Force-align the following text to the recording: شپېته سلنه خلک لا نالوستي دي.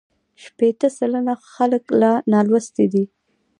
شپېته 0.43 0.87
سلنه 0.97 1.33
خلک 1.53 1.83
لا 2.01 2.13
نالوستي 2.31 2.85
دي. 2.93 3.03